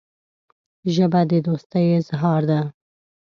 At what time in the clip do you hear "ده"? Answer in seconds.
2.49-2.61